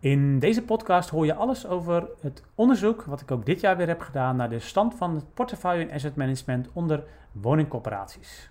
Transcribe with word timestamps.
In 0.00 0.38
deze 0.38 0.62
podcast 0.62 1.08
hoor 1.10 1.26
je 1.26 1.34
alles 1.34 1.66
over 1.66 2.08
het 2.20 2.42
onderzoek, 2.54 3.02
wat 3.02 3.20
ik 3.20 3.30
ook 3.30 3.46
dit 3.46 3.60
jaar 3.60 3.76
weer 3.76 3.86
heb 3.86 4.00
gedaan, 4.00 4.36
naar 4.36 4.48
de 4.48 4.58
stand 4.58 4.94
van 4.94 5.14
het 5.14 5.34
portefeuille 5.34 5.84
en 5.84 5.94
asset 5.94 6.16
management 6.16 6.68
onder 6.72 7.04
woningcorporaties. 7.32 8.50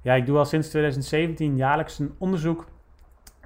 Ja, 0.00 0.14
ik 0.14 0.26
doe 0.26 0.38
al 0.38 0.44
sinds 0.44 0.68
2017 0.68 1.56
jaarlijks 1.56 1.98
een 1.98 2.14
onderzoek 2.18 2.66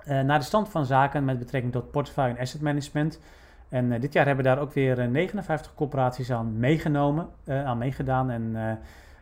uh, 0.07 0.21
naar 0.21 0.39
de 0.39 0.45
stand 0.45 0.69
van 0.69 0.87
zaken 0.87 1.25
met 1.25 1.39
betrekking 1.39 1.73
tot 1.73 1.91
portefeuille 1.91 2.35
en 2.35 2.41
asset 2.41 2.61
management. 2.61 3.21
En 3.69 3.93
uh, 3.93 4.01
dit 4.01 4.13
jaar 4.13 4.27
hebben 4.27 4.45
daar 4.45 4.59
ook 4.59 4.73
weer 4.73 4.99
uh, 4.99 5.07
59 5.07 5.75
corporaties 5.75 6.33
aan 6.33 6.59
meegenomen, 6.59 7.29
uh, 7.45 7.65
aan 7.65 7.79
meegedaan. 7.79 8.31
En 8.31 8.79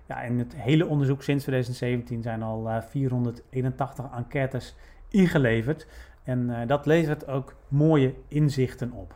ja, 0.07 0.23
in 0.23 0.39
het 0.39 0.55
hele 0.57 0.87
onderzoek 0.87 1.23
sinds 1.23 1.43
2017 1.43 2.23
zijn 2.23 2.43
al 2.43 2.83
481 2.89 4.05
enquêtes 4.17 4.75
ingeleverd. 5.09 5.87
En 6.23 6.67
dat 6.67 6.87
levert 6.87 7.29
ook 7.29 7.55
mooie 7.69 8.15
inzichten 8.29 8.93
op. 8.93 9.15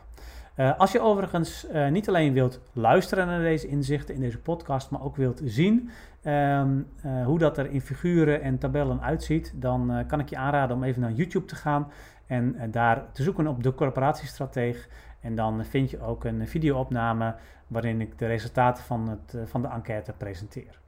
als 0.77 0.91
je 0.91 0.99
overigens 0.99 1.67
niet 1.89 2.07
alleen 2.07 2.33
wilt 2.33 2.59
luisteren 2.73 3.27
naar 3.27 3.41
deze 3.41 3.67
inzichten 3.67 4.15
in 4.15 4.21
deze 4.21 4.39
podcast, 4.39 4.89
maar 4.89 5.03
ook 5.03 5.15
wilt 5.15 5.41
zien 5.43 5.89
um, 6.23 6.87
hoe 7.25 7.39
dat 7.39 7.57
er 7.57 7.71
in 7.71 7.81
figuren 7.81 8.41
en 8.41 8.57
tabellen 8.57 9.01
uitziet, 9.01 9.53
dan 9.55 10.03
kan 10.07 10.19
ik 10.19 10.29
je 10.29 10.37
aanraden 10.37 10.75
om 10.75 10.83
even 10.83 11.01
naar 11.01 11.11
YouTube 11.11 11.45
te 11.45 11.55
gaan 11.55 11.87
en 12.27 12.71
daar 12.71 13.11
te 13.11 13.23
zoeken 13.23 13.47
op 13.47 13.63
de 13.63 13.73
corporatiestrateeg. 13.73 14.87
En 15.21 15.35
dan 15.35 15.65
vind 15.65 15.89
je 15.89 16.01
ook 16.01 16.23
een 16.23 16.47
videoopname 16.47 17.35
waarin 17.67 18.01
ik 18.01 18.17
de 18.17 18.27
resultaten 18.27 18.83
van, 18.83 19.09
het, 19.09 19.33
eh, 19.33 19.41
van 19.45 19.61
de 19.61 19.67
enquête 19.67 20.13
presenteer. 20.17 20.79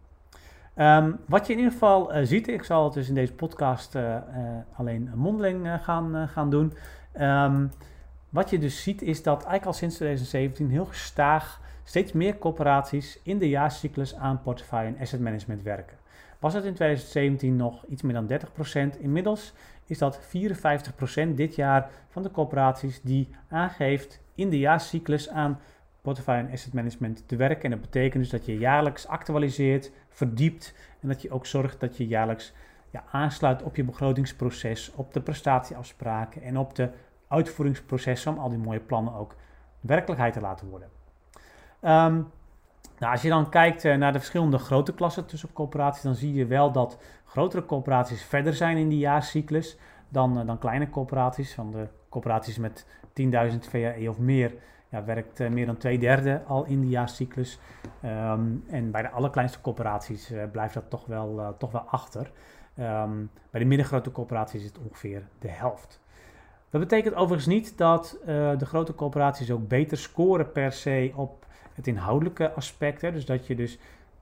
Um, 0.78 1.20
wat 1.28 1.48
je 1.48 1.54
in 1.54 1.59
ieder 1.59 1.73
geval 1.73 2.16
uh, 2.16 2.26
ziet, 2.26 2.48
ik 2.48 2.64
zal 2.64 2.84
het 2.84 2.94
dus 2.94 3.08
in 3.08 3.14
deze 3.14 3.34
podcast 3.34 3.95
uh, 3.95 4.17
alleen 4.75 5.09
mondeling 5.16 5.70
gaan, 5.81 6.28
gaan 6.28 6.50
doen. 6.50 6.73
Um, 7.20 7.72
wat 8.30 8.50
je 8.50 8.59
dus 8.59 8.84
ziet 8.84 9.02
is 9.02 9.23
dat 9.23 9.36
eigenlijk 9.36 9.66
al 9.66 9.73
sinds 9.73 9.95
2017 9.95 10.70
heel 10.70 10.86
gestaag 10.86 11.62
steeds 11.84 12.12
meer 12.12 12.38
corporaties 12.38 13.20
in 13.23 13.38
de 13.38 13.50
jaarcyclus 13.50 14.16
aan 14.16 14.42
portefeuille 14.42 14.88
en 14.88 15.02
asset 15.02 15.20
management 15.20 15.64
werken. 15.64 15.97
Was 16.40 16.53
het 16.53 16.64
in 16.64 16.73
2017 16.73 17.56
nog 17.56 17.86
iets 17.86 18.02
meer 18.02 18.14
dan 18.14 18.40
30%. 18.95 19.00
Inmiddels 19.00 19.53
is 19.86 19.97
dat 19.97 20.20
54% 20.20 21.34
dit 21.36 21.56
jaar 21.56 21.90
van 22.09 22.23
de 22.23 22.31
corporaties 22.31 23.02
die 23.02 23.30
aangeeft 23.50 24.22
in 24.36 24.50
de 24.50 24.59
jaarcyclus 24.59 25.30
aan 25.30 25.59
portefeuille 26.02 26.48
en 26.48 26.52
asset 26.52 26.73
management 26.73 27.28
te 27.28 27.36
werken. 27.36 27.64
En 27.64 27.70
dat 27.70 27.81
betekent 27.81 28.23
dus 28.23 28.31
dat 28.31 28.45
je 28.45 28.58
jaarlijks 28.58 29.08
actualiseert, 29.08 29.92
verdiept 30.09 30.75
en 31.02 31.08
dat 31.08 31.22
je 31.22 31.31
ook 31.31 31.45
zorgt 31.45 31.80
dat 31.80 31.98
je 31.98 32.08
jaarlijks 32.08 32.53
ja, 32.90 33.03
aansluit 33.12 33.64
op 33.64 33.75
je 33.75 33.84
begrotingsproces, 33.84 34.92
op 34.95 35.14
de 35.14 35.22
prestatieafspraken 35.22 36.42
en 36.42 36.58
op 36.58 36.75
de 36.75 36.90
uitvoeringsprocessen 37.28 38.31
om 38.31 38.40
al 38.40 38.50
die 38.50 38.58
mooie 38.58 38.80
plannen 38.80 39.14
ook 39.14 39.36
werkelijkheid 39.80 40.34
te 40.34 40.42
laten 40.42 40.70
worden. 40.70 40.90
Um, 41.81 42.31
nou, 43.00 43.12
als 43.12 43.22
je 43.22 43.30
dan 43.30 43.50
kijkt 43.50 43.86
eh, 43.86 43.95
naar 43.95 44.12
de 44.14 44.20
verschillende 44.20 44.58
grote 44.58 44.94
klassen 44.94 45.25
tussen 45.25 45.53
corporaties, 45.53 46.02
dan 46.02 46.16
zie 46.16 46.34
je 46.34 46.45
wel 46.45 46.72
dat 46.72 46.97
grotere 47.25 47.66
corporaties 47.66 48.23
verder 48.23 48.53
zijn 48.53 48.78
in 48.78 48.90
die 48.90 49.00
jaarcyclus 49.00 49.78
dan, 50.09 50.40
eh, 50.40 50.45
dan 50.45 50.58
kleine 50.58 50.90
corporaties. 50.90 51.53
Van 51.53 51.72
de 51.72 51.88
corporaties 52.14 52.58
met 52.58 52.86
10.000 53.22 53.58
VAE 53.69 54.09
of 54.09 54.19
meer 54.19 54.53
ja, 54.89 55.03
werkt 55.03 55.39
uh, 55.39 55.50
meer 55.50 55.66
dan 55.66 55.78
twee 55.78 56.00
derde 56.00 56.42
al 56.47 56.66
in 56.66 56.81
die 56.81 56.89
jaarcyclus. 56.89 57.59
Um, 58.06 58.64
en 58.69 58.92
bij 58.92 59.02
de 59.02 59.09
allerkleinste 59.09 59.61
corporaties 59.61 60.31
uh, 60.31 60.44
blijft 60.52 60.73
dat 60.73 60.89
toch 60.89 61.06
wel, 61.06 61.39
uh, 61.39 61.47
toch 61.58 61.72
wel 61.72 61.81
achter. 61.81 62.31
Um, 62.80 63.30
bij 63.50 63.59
de 63.59 63.67
middengrote 63.67 64.11
corporaties 64.11 64.61
is 64.61 64.67
het 64.67 64.78
ongeveer 64.78 65.23
de 65.39 65.50
helft. 65.50 66.02
Dat 66.69 66.81
betekent 66.81 67.16
overigens 67.16 67.46
niet 67.46 67.78
dat 67.78 68.18
de 68.24 68.66
grote 68.66 68.95
corporaties 68.95 69.51
ook 69.51 69.68
beter 69.68 69.97
scoren 69.97 70.51
per 70.51 70.72
se 70.72 71.12
op 71.16 71.45
het 71.74 71.88
inhoudelijke 71.88 72.51
aspect. 72.51 73.01
Hè? 73.01 73.12
Dus 73.12 73.25
dat 73.25 73.47
je 73.47 73.56
dus 73.56 73.80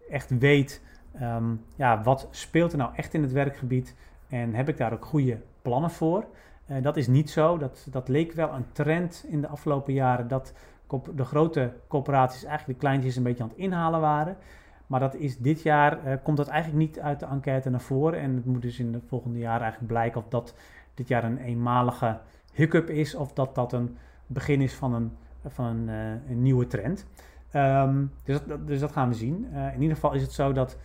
echt 0.09 0.37
weet, 0.39 0.81
um, 1.21 1.65
ja, 1.75 2.01
wat 2.03 2.27
speelt 2.31 2.71
er 2.71 2.77
nou 2.77 2.91
echt 2.95 3.13
in 3.13 3.21
het 3.21 3.31
werkgebied 3.31 3.95
en 4.27 4.53
heb 4.53 4.69
ik 4.69 4.77
daar 4.77 4.93
ook 4.93 5.05
goede 5.05 5.37
plannen 5.61 5.91
voor. 5.91 6.25
Uh, 6.71 6.81
dat 6.81 6.97
is 6.97 7.07
niet 7.07 7.29
zo. 7.29 7.57
Dat, 7.57 7.87
dat 7.89 8.07
leek 8.07 8.31
wel 8.33 8.53
een 8.53 8.65
trend 8.71 9.25
in 9.27 9.41
de 9.41 9.47
afgelopen 9.47 9.93
jaren 9.93 10.27
dat 10.27 10.53
de 11.15 11.25
grote 11.25 11.73
corporaties 11.87 12.43
eigenlijk 12.43 12.79
de 12.79 12.85
kleintjes 12.85 13.15
een 13.15 13.23
beetje 13.23 13.43
aan 13.43 13.49
het 13.49 13.57
inhalen 13.57 13.99
waren. 13.99 14.37
Maar 14.87 14.99
dat 14.99 15.15
is 15.15 15.37
dit 15.37 15.61
jaar, 15.61 16.07
uh, 16.07 16.13
komt 16.23 16.37
dat 16.37 16.47
eigenlijk 16.47 16.87
niet 16.87 16.99
uit 16.99 17.19
de 17.19 17.25
enquête 17.25 17.69
naar 17.69 17.81
voren. 17.81 18.19
En 18.19 18.35
het 18.35 18.45
moet 18.45 18.61
dus 18.61 18.79
in 18.79 18.91
de 18.91 18.99
volgende 19.07 19.39
jaren 19.39 19.61
eigenlijk 19.61 19.91
blijken 19.91 20.21
of 20.21 20.27
dat 20.27 20.55
dit 20.93 21.07
jaar 21.07 21.23
een 21.23 21.37
eenmalige 21.37 22.17
hiccup 22.53 22.89
is 22.89 23.15
of 23.15 23.33
dat 23.33 23.55
dat 23.55 23.73
een 23.73 23.97
begin 24.27 24.61
is 24.61 24.73
van 24.73 24.93
een, 24.93 25.11
van 25.47 25.65
een, 25.65 25.87
uh, 25.87 26.29
een 26.29 26.41
nieuwe 26.41 26.67
trend. 26.67 27.05
Um, 27.55 28.11
dus, 28.23 28.43
dat, 28.45 28.67
dus, 28.67 28.79
dat, 28.79 28.91
gaan 28.91 29.07
we 29.07 29.13
zien. 29.13 29.47
In 29.73 29.81
ieder 29.81 29.95
geval 29.95 30.13
is 30.13 30.21
het 30.21 30.31
zo 30.31 30.51
dat, 30.51 30.77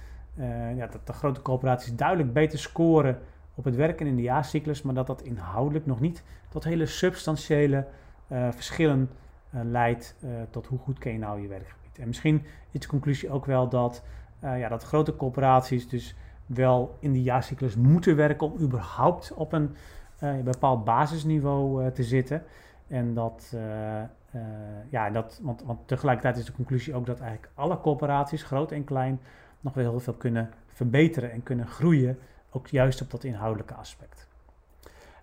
ja, 0.77 0.87
dat 0.87 1.07
de 1.07 1.13
grote 1.13 1.43
corporaties 1.43 1.95
duidelijk 1.95 2.33
beter 2.33 2.59
scoren 2.59 3.19
op 3.57 3.65
het 3.65 3.77
werken 3.77 4.07
in 4.07 4.17
de 4.17 4.23
jaarcyclus, 4.23 4.83
maar 4.83 4.95
dat 4.95 5.07
dat 5.07 5.23
inhoudelijk 5.23 5.87
nog 5.87 6.01
niet 6.01 6.23
tot 6.49 6.65
hele 6.65 6.87
substantiële 6.87 7.87
uh, 8.29 8.53
verschillen 8.53 9.11
leidt 9.51 10.17
tot 10.51 10.67
hoe 10.67 10.79
goed 10.79 10.99
ken 10.99 11.13
je 11.13 11.19
nou 11.19 11.41
je 11.41 11.49
werkgebied. 11.49 11.99
En 11.99 12.07
misschien 12.07 12.43
is 12.71 12.81
de 12.81 12.87
conclusie 12.87 13.31
ook 13.31 13.45
wel 13.45 13.69
dat, 13.69 14.03
ja, 14.41 14.69
dat 14.69 14.83
grote 14.83 15.17
corporaties 15.17 15.89
dus 15.89 16.17
wel 16.47 16.97
in 17.01 17.13
de 17.13 17.23
jaarcyclus 17.23 17.77
moeten 17.77 18.17
werken 18.17 18.53
om 18.53 18.61
überhaupt 18.61 19.33
op 19.35 19.53
een 19.53 19.77
bepaald 20.45 20.85
basisniveau 20.85 21.91
te 21.91 22.03
zitten. 22.03 22.43
En 22.87 23.15
dat, 23.15 23.57
ja, 24.89 25.11
dat, 25.11 25.41
want, 25.43 25.63
want 25.63 25.89
tegelijkertijd 25.89 26.37
is 26.37 26.45
de 26.45 26.53
conclusie 26.53 26.95
ook 26.95 27.07
dat 27.07 27.21
eigenlijk 27.21 27.53
alle 27.55 27.81
corporaties, 27.81 28.43
groot 28.43 28.73
en 28.73 28.85
klein, 28.85 29.21
nog 29.61 29.75
wel 29.75 29.91
heel 29.91 30.01
veel 30.01 30.15
kunnen 30.15 30.51
verbeteren 30.67 31.33
en 31.33 31.43
kunnen 31.43 31.67
groeien, 31.67 32.19
ook 32.51 32.67
juist 32.67 33.01
op 33.01 33.11
dat 33.11 33.25
inhoudelijke 33.25 33.75
aspect. 33.75 34.27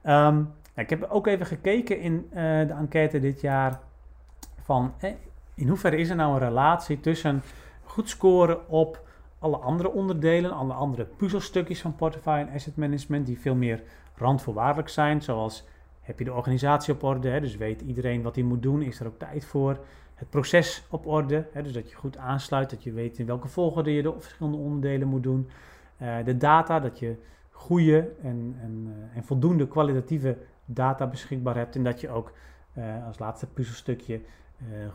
Um, 0.05 0.53
ik 0.75 0.89
heb 0.89 1.03
ook 1.09 1.27
even 1.27 1.45
gekeken 1.45 1.99
in 1.99 2.13
uh, 2.29 2.33
de 2.67 2.73
enquête 2.77 3.19
dit 3.19 3.41
jaar 3.41 3.79
van 4.61 4.93
eh, 4.99 5.11
in 5.53 5.67
hoeverre 5.67 5.97
is 5.97 6.09
er 6.09 6.15
nou 6.15 6.33
een 6.33 6.39
relatie 6.39 6.99
tussen 6.99 7.41
goed 7.83 8.09
scoren 8.09 8.69
op 8.69 9.07
alle 9.39 9.57
andere 9.57 9.91
onderdelen, 9.91 10.51
alle 10.51 10.73
andere 10.73 11.05
puzzelstukjes 11.05 11.81
van 11.81 11.95
portefeuille 11.95 12.45
en 12.45 12.53
asset 12.53 12.75
management, 12.77 13.25
die 13.25 13.39
veel 13.39 13.55
meer 13.55 13.83
randvoorwaardelijk 14.15 14.89
zijn, 14.89 15.21
zoals 15.21 15.67
heb 16.01 16.19
je 16.19 16.25
de 16.25 16.33
organisatie 16.33 16.93
op 16.93 17.03
orde, 17.03 17.29
hè, 17.29 17.39
dus 17.39 17.55
weet 17.55 17.81
iedereen 17.81 18.21
wat 18.21 18.35
hij 18.35 18.43
moet 18.43 18.61
doen, 18.61 18.81
is 18.81 18.99
er 18.99 19.07
ook 19.07 19.19
tijd 19.19 19.45
voor. 19.45 19.77
Het 20.15 20.29
proces 20.29 20.83
op 20.89 21.07
orde, 21.07 21.47
hè, 21.51 21.61
dus 21.61 21.73
dat 21.73 21.89
je 21.89 21.95
goed 21.95 22.17
aansluit, 22.17 22.69
dat 22.69 22.83
je 22.83 22.91
weet 22.91 23.19
in 23.19 23.25
welke 23.25 23.47
volgorde 23.47 23.93
je 23.93 24.01
de 24.01 24.13
verschillende 24.19 24.57
onderdelen 24.57 25.07
moet 25.07 25.23
doen. 25.23 25.49
Uh, 26.03 26.15
de 26.25 26.37
data, 26.37 26.79
dat 26.79 26.99
je 26.99 27.15
goede 27.49 28.11
en, 28.21 28.55
en, 28.61 28.85
uh, 28.87 29.17
en, 29.17 29.23
voldoende 29.23 29.67
kwalitatieve 29.67 30.37
data 30.65 31.07
beschikbaar 31.07 31.55
hebt 31.55 31.75
en 31.75 31.83
dat 31.83 32.01
je 32.01 32.09
ook 32.09 32.31
uh, 32.77 33.05
als 33.05 33.19
laatste 33.19 33.47
puzzelstukje 33.47 34.21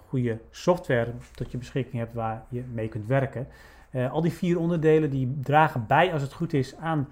goede 0.06 0.38
software 0.50 1.12
tot 1.34 1.50
je 1.50 1.58
beschikking 1.58 1.96
hebt 1.96 2.14
waar 2.14 2.44
je 2.48 2.64
mee 2.72 2.88
kunt 2.88 3.06
werken. 3.06 3.46
al 4.10 4.20
die 4.20 4.32
vier 4.32 4.58
onderdelen 4.58 5.10
die 5.10 5.38
dragen 5.42 5.84
bij, 5.86 6.12
als 6.12 6.22
het 6.22 6.32
goed 6.32 6.52
is, 6.52 6.76
aan 6.76 7.08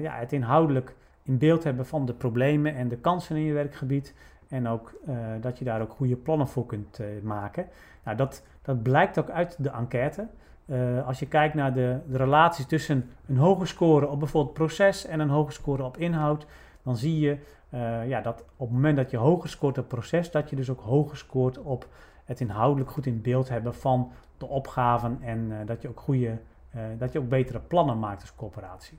ja, 0.00 0.14
het 0.14 0.32
inhoudelijk 0.32 0.94
in 1.22 1.38
beeld 1.38 1.64
hebben 1.64 1.86
van 1.86 2.06
de 2.06 2.12
problemen 2.12 2.74
en 2.74 2.88
de 2.88 2.96
kansen 2.96 3.36
in 3.36 3.42
je 3.42 3.52
werkgebied. 3.52 4.14
En 4.48 4.68
ook 4.68 4.94
dat 5.40 5.58
je 5.58 5.64
daar 5.64 5.80
ook 5.80 5.92
goede 5.92 6.16
plannen 6.16 6.48
voor 6.48 6.66
kunt 6.66 7.00
maken. 7.22 7.66
Nou, 8.04 8.16
dat, 8.16 8.46
dat 8.62 8.82
blijkt 8.82 9.18
ook 9.18 9.30
uit 9.30 9.56
de 9.58 9.70
enquête. 9.70 10.26
Uh, 10.66 11.06
als 11.06 11.18
je 11.18 11.26
kijkt 11.26 11.54
naar 11.54 11.74
de, 11.74 11.98
de, 12.06 12.16
relaties 12.16 12.66
tussen 12.66 13.10
een 13.26 13.36
hoge 13.36 13.66
score 13.66 14.08
op 14.08 14.18
bijvoorbeeld 14.18 14.54
proces 14.54 15.06
en 15.06 15.20
een 15.20 15.28
hoge 15.28 15.52
score 15.52 15.84
op 15.84 15.96
inhoud, 15.96 16.46
dan 16.82 16.96
zie 16.96 17.18
je 17.20 17.38
ja, 18.06 18.20
dat 18.20 18.44
op 18.56 18.66
het 18.66 18.76
moment 18.76 18.96
dat 18.96 19.10
je 19.10 19.16
hoger 19.16 19.48
scoort 19.48 19.78
op 19.78 19.88
proces, 19.88 20.30
dat 20.30 20.50
je 20.50 20.56
dus 20.56 20.70
ook 20.70 20.80
hoger 20.80 21.16
scoort 21.16 21.58
op 21.58 21.86
het 22.24 22.40
inhoudelijk 22.40 22.90
goed 22.90 23.06
in 23.06 23.22
beeld 23.22 23.48
hebben 23.48 23.74
van 23.74 24.10
de 24.38 24.46
opgaven 24.46 25.18
en 25.22 25.52
dat 25.66 25.82
je 25.82 25.88
ook 25.88 26.00
goede, 26.00 26.38
dat 26.98 27.12
je 27.12 27.18
ook 27.18 27.28
betere 27.28 27.60
plannen 27.60 27.98
maakt 27.98 28.20
als 28.20 28.34
corporatie. 28.34 28.98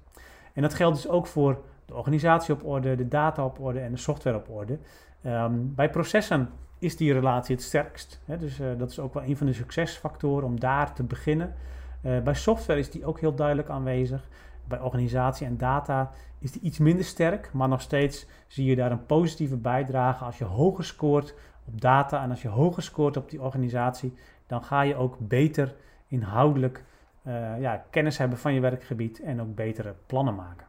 En 0.53 0.61
dat 0.61 0.73
geldt 0.73 0.95
dus 0.95 1.09
ook 1.09 1.27
voor 1.27 1.61
de 1.85 1.93
organisatie 1.95 2.53
op 2.53 2.65
orde, 2.65 2.95
de 2.95 3.07
data 3.07 3.45
op 3.45 3.59
orde 3.59 3.79
en 3.79 3.91
de 3.91 3.97
software 3.97 4.37
op 4.37 4.49
orde. 4.49 4.79
Um, 5.25 5.73
bij 5.75 5.89
processen 5.89 6.49
is 6.83 6.97
die 6.97 7.13
relatie 7.13 7.55
het 7.55 7.63
sterkst. 7.63 8.21
Hè? 8.25 8.37
Dus 8.37 8.59
uh, 8.59 8.67
dat 8.77 8.89
is 8.91 8.99
ook 8.99 9.13
wel 9.13 9.23
een 9.23 9.37
van 9.37 9.47
de 9.47 9.53
succesfactoren 9.53 10.47
om 10.47 10.59
daar 10.59 10.93
te 10.93 11.03
beginnen. 11.03 11.53
Uh, 12.01 12.21
bij 12.21 12.33
software 12.33 12.79
is 12.79 12.91
die 12.91 13.05
ook 13.05 13.19
heel 13.19 13.35
duidelijk 13.35 13.69
aanwezig. 13.69 14.27
Bij 14.67 14.79
organisatie 14.79 15.47
en 15.47 15.57
data 15.57 16.11
is 16.39 16.51
die 16.51 16.61
iets 16.61 16.77
minder 16.77 17.05
sterk, 17.05 17.49
maar 17.53 17.67
nog 17.67 17.81
steeds 17.81 18.25
zie 18.47 18.65
je 18.65 18.75
daar 18.75 18.91
een 18.91 19.05
positieve 19.05 19.57
bijdrage. 19.57 20.23
Als 20.23 20.37
je 20.37 20.43
hoger 20.43 20.83
scoort 20.83 21.35
op 21.65 21.81
data 21.81 22.23
en 22.23 22.29
als 22.29 22.41
je 22.41 22.47
hoger 22.47 22.83
scoort 22.83 23.17
op 23.17 23.29
die 23.29 23.41
organisatie, 23.41 24.13
dan 24.47 24.63
ga 24.63 24.81
je 24.81 24.95
ook 24.95 25.15
beter 25.19 25.75
inhoudelijk 26.07 26.83
ja, 27.59 27.85
kennis 27.89 28.17
hebben 28.17 28.37
van 28.37 28.53
je 28.53 28.59
werkgebied 28.59 29.21
en 29.21 29.41
ook 29.41 29.55
betere 29.55 29.95
plannen 30.05 30.35
maken. 30.35 30.67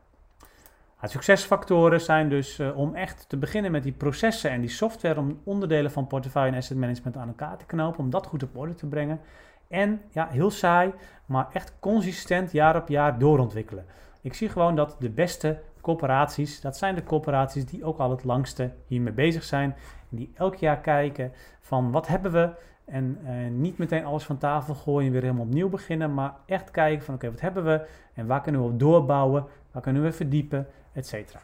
De 1.05 1.11
succesfactoren 1.11 2.01
zijn 2.01 2.29
dus 2.29 2.61
om 2.75 2.95
echt 2.95 3.29
te 3.29 3.37
beginnen 3.37 3.71
met 3.71 3.83
die 3.83 3.93
processen 3.93 4.51
en 4.51 4.61
die 4.61 4.71
software 4.71 5.21
om 5.21 5.41
onderdelen 5.45 5.91
van 5.91 6.07
portefeuille 6.07 6.53
en 6.53 6.59
asset 6.59 6.77
management 6.77 7.17
aan 7.17 7.29
elkaar 7.29 7.57
te 7.57 7.67
knopen, 7.67 8.05
om 8.05 8.11
dat 8.11 8.27
goed 8.27 8.43
op 8.43 8.57
orde 8.57 8.75
te 8.75 8.87
brengen. 8.87 9.21
En 9.69 10.01
ja, 10.11 10.29
heel 10.31 10.51
saai, 10.51 10.93
maar 11.27 11.47
echt 11.53 11.73
consistent 11.81 12.53
jaar 12.53 12.77
op 12.77 12.89
jaar 12.89 13.19
doorontwikkelen. 13.19 13.85
Ik 14.21 14.35
zie 14.35 14.49
gewoon 14.49 14.77
dat 14.77 14.97
de 14.99 15.11
beste 15.11 15.61
corporaties, 15.81 16.61
dat 16.61 16.77
zijn 16.77 16.95
de 16.95 17.05
corporaties 17.05 17.67
die 17.67 17.85
ook 17.85 17.99
al 17.99 18.11
het 18.11 18.25
langste 18.25 18.73
hiermee 18.87 19.13
bezig 19.13 19.43
zijn. 19.43 19.75
En 20.11 20.17
die 20.17 20.33
elk 20.35 20.55
jaar 20.55 20.79
kijken 20.81 21.33
van 21.61 21.91
wat 21.91 22.07
hebben 22.07 22.33
we 22.33 22.51
en 22.85 23.19
eh, 23.25 23.35
niet 23.51 23.79
meteen 23.79 24.05
alles 24.05 24.25
van 24.25 24.39
tafel 24.39 24.75
gooien 24.75 25.07
en 25.07 25.13
weer 25.13 25.23
helemaal 25.23 25.45
opnieuw 25.45 25.69
beginnen, 25.69 26.15
maar 26.15 26.35
echt 26.47 26.71
kijken 26.71 27.05
van 27.05 27.15
oké, 27.15 27.31
wat 27.31 27.41
hebben 27.41 27.65
we 27.65 27.87
en 28.15 28.27
waar 28.27 28.41
kunnen 28.41 28.61
we 28.61 28.67
op 28.67 28.79
doorbouwen, 28.79 29.45
waar 29.71 29.83
kunnen 29.83 30.03
we 30.03 30.13
verdiepen, 30.13 30.67
et. 30.95 31.37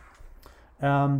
Ehm, 0.78 1.16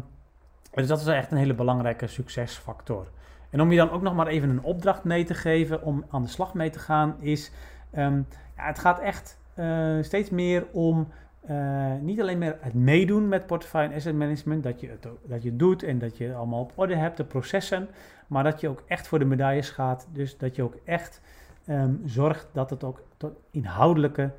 dus 0.70 0.86
dat 0.86 1.00
is 1.00 1.06
echt 1.06 1.30
een 1.30 1.38
hele 1.38 1.54
belangrijke 1.54 2.06
succesfactor. 2.06 3.06
En 3.50 3.60
om 3.60 3.70
je 3.70 3.76
dan 3.76 3.90
ook 3.90 4.02
nog 4.02 4.14
maar 4.14 4.26
even 4.26 4.50
een 4.50 4.62
opdracht 4.62 5.04
mee 5.04 5.24
te 5.24 5.34
geven 5.34 5.82
om 5.82 6.04
aan 6.10 6.22
de 6.22 6.28
slag 6.28 6.54
mee 6.54 6.70
te 6.70 6.78
gaan, 6.78 7.16
is 7.20 7.52
um, 7.96 8.26
ja, 8.56 8.66
het 8.66 8.78
gaat 8.78 8.98
echt 8.98 9.38
uh, 9.56 10.02
steeds 10.02 10.30
meer 10.30 10.66
om 10.72 11.08
uh, 11.50 11.94
niet 12.00 12.20
alleen 12.20 12.38
meer 12.38 12.56
het 12.60 12.74
meedoen 12.74 13.28
met 13.28 13.46
portefeuille 13.46 13.88
en 13.88 13.94
asset 13.94 14.14
management, 14.14 14.62
dat 14.62 14.80
je 14.80 14.88
het, 14.88 15.06
dat 15.22 15.42
je 15.42 15.56
doet 15.56 15.82
en 15.82 15.98
dat 15.98 16.16
je 16.16 16.34
allemaal 16.34 16.60
op 16.60 16.72
orde 16.74 16.96
hebt, 16.96 17.16
de 17.16 17.24
processen, 17.24 17.88
maar 18.26 18.44
dat 18.44 18.60
je 18.60 18.68
ook 18.68 18.82
echt 18.86 19.08
voor 19.08 19.18
de 19.18 19.24
medailles 19.24 19.70
gaat. 19.70 20.08
Dus 20.12 20.38
dat 20.38 20.56
je 20.56 20.62
ook 20.62 20.76
echt 20.84 21.20
um, 21.68 22.02
zorgt 22.04 22.48
dat 22.52 22.70
het 22.70 22.84
ook 22.84 23.02
tot 23.16 23.32
inhoudelijke, 23.50 24.30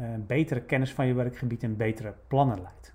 uh, 0.00 0.06
betere 0.26 0.60
kennis 0.60 0.92
van 0.92 1.06
je 1.06 1.14
werkgebied 1.14 1.62
en 1.62 1.76
betere 1.76 2.14
plannen 2.26 2.60
leidt. 2.62 2.92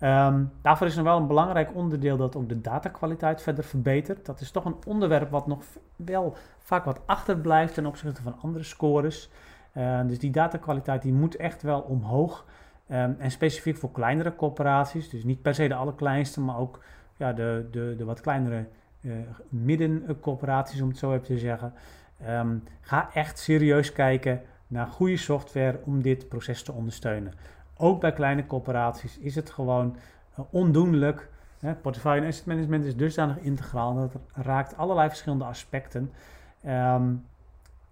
Um, 0.00 0.52
daarvoor 0.62 0.86
is 0.86 0.96
nog 0.96 1.04
wel 1.04 1.16
een 1.16 1.26
belangrijk 1.26 1.74
onderdeel 1.74 2.16
dat 2.16 2.36
ook 2.36 2.48
de 2.48 2.60
datakwaliteit 2.60 3.42
verder 3.42 3.64
verbetert. 3.64 4.26
Dat 4.26 4.40
is 4.40 4.50
toch 4.50 4.64
een 4.64 4.76
onderwerp 4.86 5.30
wat 5.30 5.46
nog 5.46 5.62
wel 5.96 6.36
vaak 6.58 6.84
wat 6.84 7.00
achterblijft 7.06 7.74
ten 7.74 7.86
opzichte 7.86 8.22
van 8.22 8.36
andere 8.40 8.64
scores. 8.64 9.30
Uh, 9.76 10.00
dus 10.06 10.18
die 10.18 10.30
datakwaliteit 10.30 11.02
die 11.02 11.12
moet 11.12 11.36
echt 11.36 11.62
wel 11.62 11.80
omhoog. 11.80 12.44
Um, 12.90 13.16
en 13.18 13.30
specifiek 13.30 13.76
voor 13.76 13.92
kleinere 13.92 14.36
corporaties, 14.36 15.10
dus 15.10 15.24
niet 15.24 15.42
per 15.42 15.54
se 15.54 15.68
de 15.68 15.74
allerkleinste, 15.74 16.40
maar 16.40 16.58
ook 16.58 16.82
ja, 17.16 17.32
de, 17.32 17.68
de, 17.70 17.94
de 17.98 18.04
wat 18.04 18.20
kleinere 18.20 18.66
uh, 19.00 19.12
middencorporaties, 19.48 20.80
om 20.80 20.88
het 20.88 20.98
zo 20.98 21.12
even 21.12 21.26
te 21.26 21.38
zeggen. 21.38 21.72
Ga 22.80 23.10
echt 23.12 23.38
serieus 23.38 23.92
kijken 23.92 24.40
naar 24.66 24.86
goede 24.86 25.16
software 25.16 25.80
om 25.84 26.02
dit 26.02 26.28
proces 26.28 26.62
te 26.62 26.72
ondersteunen. 26.72 27.32
Ook 27.76 28.00
bij 28.00 28.12
kleine 28.12 28.46
corporaties 28.46 29.18
is 29.18 29.34
het 29.34 29.50
gewoon 29.50 29.96
uh, 30.38 30.44
ondoenlijk. 30.50 31.28
Hè, 31.58 31.74
portefeuille 31.74 32.20
en 32.22 32.28
asset 32.28 32.46
management 32.46 32.84
is 32.84 32.96
dusdanig 32.96 33.38
integraal 33.38 33.94
dat 33.94 34.16
raakt 34.32 34.76
allerlei 34.76 35.08
verschillende 35.08 35.44
aspecten. 35.44 36.10
Um, 36.66 37.24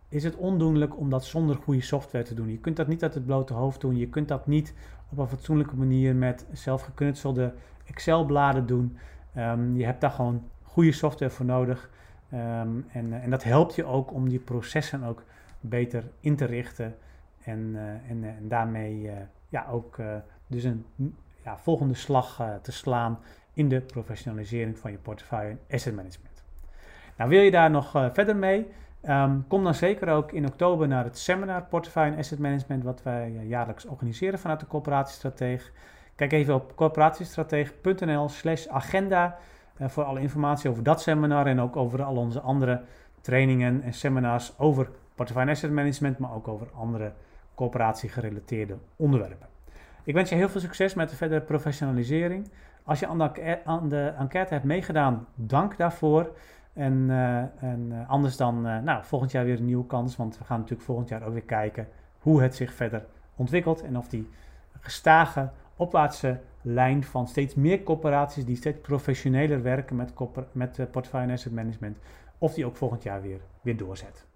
is 0.08 0.24
het 0.24 0.36
ondoenlijk 0.36 0.98
om 0.98 1.10
dat 1.10 1.24
zonder 1.24 1.56
goede 1.56 1.80
software 1.80 2.24
te 2.24 2.34
doen. 2.34 2.50
Je 2.50 2.58
kunt 2.58 2.76
dat 2.76 2.86
niet 2.86 3.02
uit 3.02 3.14
het 3.14 3.26
blote 3.26 3.52
hoofd 3.52 3.80
doen. 3.80 3.96
Je 3.96 4.08
kunt 4.08 4.28
dat 4.28 4.46
niet 4.46 4.74
op 5.10 5.18
een 5.18 5.28
fatsoenlijke 5.28 5.76
manier 5.76 6.14
met 6.14 6.46
zelfgeknutselde 6.52 7.54
Excel-bladen 7.86 8.66
doen. 8.66 8.96
Um, 9.36 9.76
je 9.76 9.84
hebt 9.84 10.00
daar 10.00 10.10
gewoon 10.10 10.42
goede 10.62 10.92
software 10.92 11.30
voor 11.30 11.46
nodig. 11.46 11.90
Um, 12.32 12.86
en, 12.92 13.22
en 13.22 13.30
dat 13.30 13.42
helpt 13.42 13.74
je 13.74 13.84
ook 13.84 14.12
om 14.12 14.28
die 14.28 14.38
processen 14.38 15.04
ook 15.04 15.22
beter 15.60 16.04
in 16.20 16.36
te 16.36 16.44
richten. 16.44 16.94
En, 17.42 17.58
uh, 17.58 17.80
en, 17.80 18.24
en, 18.24 18.48
daarmee 18.48 19.10
ja, 19.54 19.66
ook 19.70 19.96
uh, 19.96 20.06
dus 20.46 20.64
een 20.64 20.86
ja, 21.44 21.58
volgende 21.58 21.94
slag 21.94 22.42
te 22.62 22.72
slaan 22.72 23.18
in 23.52 23.68
de 23.68 23.80
professionalisering 23.80 24.78
van 24.78 24.90
je 24.90 24.98
portefeuille 24.98 25.50
en 25.50 25.60
asset 25.70 25.94
management. 25.94 26.42
Nou, 27.16 27.30
wil 27.30 27.40
je 27.40 27.50
daar 27.50 27.70
nog 27.70 27.90
verder 27.90 28.36
mee? 28.36 28.66
Um, 29.08 29.44
kom 29.48 29.64
dan 29.64 29.74
zeker 29.74 30.08
ook 30.08 30.32
in 30.32 30.46
oktober 30.46 30.88
naar 30.88 31.04
het 31.04 31.18
seminar 31.18 31.62
Portefeuille 31.62 32.16
Asset 32.16 32.38
Management, 32.38 32.84
wat 32.84 33.02
wij 33.02 33.30
jaarlijks 33.46 33.84
organiseren 33.84 34.38
vanuit 34.38 34.60
de 34.60 34.66
Corporatiestrateeg. 34.66 35.72
Kijk 36.14 36.32
even 36.32 36.54
op 36.54 36.76
corporatiestrateeg.nl 36.76 38.28
slash 38.28 38.66
agenda 38.66 39.38
voor 39.80 40.04
alle 40.04 40.20
informatie 40.20 40.70
over 40.70 40.82
dat 40.82 41.02
seminar 41.02 41.46
en 41.46 41.60
ook 41.60 41.76
over 41.76 42.02
al 42.02 42.16
onze 42.16 42.40
andere 42.40 42.82
trainingen 43.20 43.82
en 43.82 43.92
seminars 43.92 44.58
over 44.58 44.88
Portefeuille 45.14 45.50
Asset 45.50 45.70
Management, 45.70 46.18
maar 46.18 46.34
ook 46.34 46.48
over 46.48 46.66
andere 46.74 47.12
corporatiegerelateerde 47.54 48.76
onderwerpen. 48.96 49.46
Ik 50.04 50.14
wens 50.14 50.30
je 50.30 50.34
heel 50.34 50.48
veel 50.48 50.60
succes 50.60 50.94
met 50.94 51.10
de 51.10 51.16
verdere 51.16 51.40
professionalisering. 51.40 52.48
Als 52.82 53.00
je 53.00 53.06
aan 53.64 53.88
de, 53.88 54.12
enquête 54.18 54.52
hebt 54.52 54.64
meegedaan, 54.64 55.26
dank 55.34 55.76
daarvoor. 55.76 56.36
En, 56.72 56.92
uh, 57.08 57.36
en 57.62 57.88
uh, 57.92 58.10
anders 58.10 58.36
dan 58.36 58.66
uh, 58.66 58.78
nou, 58.78 59.04
volgend 59.04 59.30
jaar 59.30 59.44
weer 59.44 59.58
een 59.58 59.64
nieuwe 59.64 59.86
kans. 59.86 60.16
Want 60.16 60.38
we 60.38 60.44
gaan 60.44 60.58
natuurlijk 60.58 60.86
volgend 60.86 61.08
jaar 61.08 61.22
ook 61.22 61.32
weer 61.32 61.42
kijken 61.42 61.88
hoe 62.18 62.42
het 62.42 62.54
zich 62.54 62.72
verder 62.72 63.06
ontwikkelt. 63.36 63.82
En 63.82 63.98
of 63.98 64.08
die 64.08 64.28
gestage 64.80 65.50
opwaartse 65.76 66.40
lijn 66.62 67.04
van 67.04 67.28
steeds 67.28 67.54
meer 67.54 67.82
corporaties 67.82 68.44
die 68.44 68.56
steeds 68.56 68.80
professioneler 68.80 69.62
werken 69.62 69.96
met, 69.96 70.12
met 70.52 70.90
portefeuille 70.90 71.32
asset 71.32 71.52
management. 71.52 71.98
Of 72.38 72.54
die 72.54 72.66
ook 72.66 72.76
volgend 72.76 73.02
jaar 73.02 73.22
weer, 73.22 73.40
weer 73.62 73.76
doorzet. 73.76 74.26